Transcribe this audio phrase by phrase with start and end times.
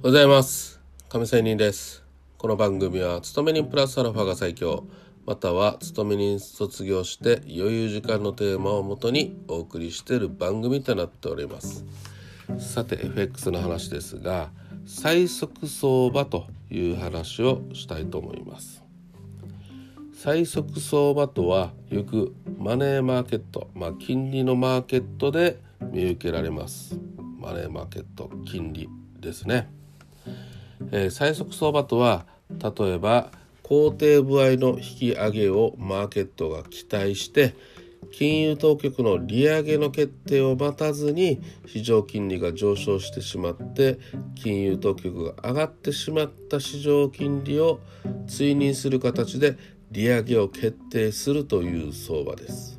[0.00, 0.80] はようございます。
[1.08, 2.04] 亀仙人です。
[2.38, 4.84] この番組は勤め人プラスアルファが最強。
[5.26, 11.84] または勤め人卒業して余裕時間のテーマをもとにお送りしている番組となっております。
[12.60, 14.50] さて FX の話ですが
[14.86, 18.84] 最速相場という話をしたいと思います。
[20.14, 25.58] 最速相場とはよくマネーマーケット、まあ、金利のマーケットで
[25.90, 26.96] 見受けられます。
[27.40, 28.88] マネーマーケット金利
[29.18, 29.68] ですね、
[30.92, 33.30] えー、最速相場とは例えば
[33.62, 37.54] 肯定部合の引き上げをマーケットが期待して
[38.12, 43.98] 金融当局の利上げの決定を待たずに市場金利が上昇してしまって
[44.34, 47.80] 金融当局が上がってしまった市場金利を
[48.26, 49.58] 追認する形で
[49.90, 52.78] 利上げを決定するという相場です。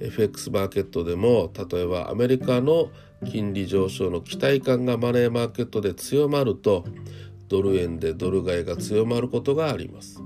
[0.00, 2.90] FX マーケットでも例えばアメリカの
[3.26, 6.84] 金利上昇の期待感がマネーマーケットで強まると
[7.48, 10.20] ドル円でドル買いが強まることがあります。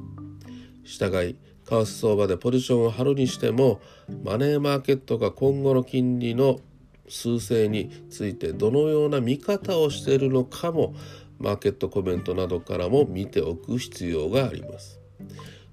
[0.84, 3.80] 従い為替相場でポジションを張るにしても
[4.24, 6.60] マネーマーケットが今後の金利の
[7.08, 10.94] 数勢についてどのような見方をしているのかも
[11.38, 15.00] マーケットコメントなどからも見ておく必要があります。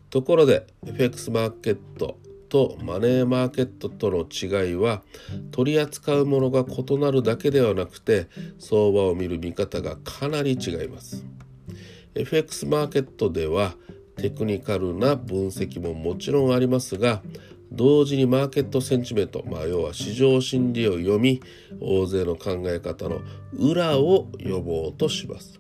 [0.10, 2.18] ところで FX マーケット
[2.50, 5.04] とマネーマーケットとの違いは
[5.52, 11.26] 取り扱うものが異なるだけではなくて相場を見る見方がかなり違います。
[12.16, 13.76] FX マーケットでは
[14.18, 17.22] テクニカルな分析ももちろんありますが
[17.72, 21.42] 同時にマーケットセンチメント、まあ、要は市場心理を読み
[21.80, 23.22] 大勢の考え方の
[23.54, 25.60] 裏を呼ぼうとします。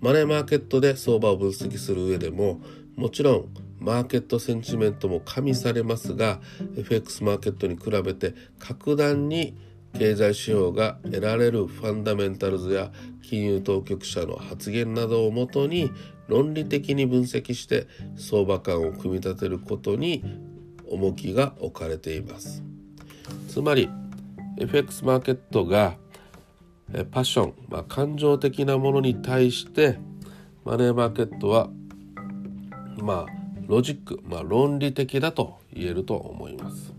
[0.00, 2.60] マネーマーケットで相場を分析する上でも
[2.96, 3.48] もちろん
[3.80, 6.40] マーケットセンチメントも加味されますが
[6.76, 9.56] FX マーケットに比べて格段に
[9.94, 12.92] 経済指標が得られるファンダメンタルズや
[13.22, 15.90] 金融当局者の発言などをもとに
[16.28, 20.22] 論理的に分析して相場感を組み立てることに
[20.88, 22.62] 重きが置かれています。
[23.48, 23.88] つまり
[24.58, 25.96] FX マーケットが
[27.10, 29.98] パッション、まあ、感情的なものに対して
[30.64, 31.70] マネーマーケットは
[32.98, 33.39] まあ
[33.70, 36.92] ロジック、まあ、論理的だと言えると思います。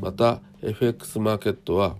[0.00, 1.96] また FX マーケットは、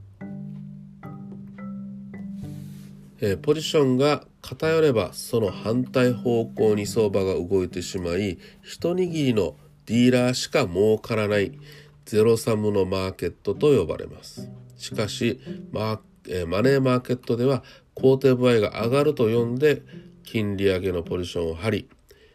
[3.21, 9.55] えー、ポジションが偏ればその反対方向に相場が動いてしまい一握りの
[9.85, 11.53] ディーラーしか儲からない
[12.07, 14.49] ゼロサムのマーケットと呼ばれます。
[14.79, 15.41] しかし
[15.73, 17.63] マーマネーマーケットでは
[17.95, 19.83] 肯定部合が上がると読んで
[20.25, 21.89] 金利上げのポジションを張り、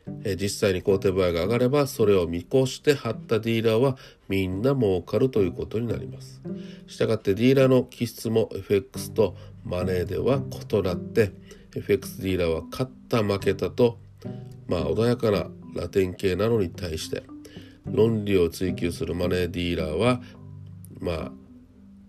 [0.05, 3.97] 実際に肯定部合が上がればそれを見越して張ったディーラーは
[4.27, 6.41] みんな儲かるということになります。
[6.87, 11.31] したがってディーラーの気質も FX とマネーでは異なって
[11.75, 13.97] FX ディーラーは勝った負けたと
[14.67, 17.23] まあ穏やかなラテン系なのに対して
[17.85, 20.21] 論理を追求するマネーディーラーは
[20.99, 21.31] まあ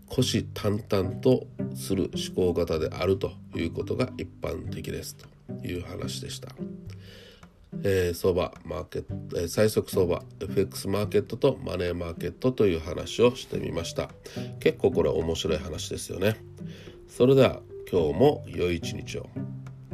[0.09, 5.27] 虎視眈々とする思考型であるということが一般的ですと
[5.67, 6.49] いう話でした。
[7.83, 14.11] えー、相場マーケット、えー、最速相場 FX マーケットとマネーマーケットという話をしてみました。
[14.61, 16.37] 結構これ面白い話ですよね。
[17.09, 19.29] それでは今日も良い一日を。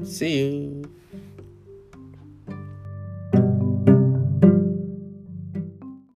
[0.03, 1.00] See you!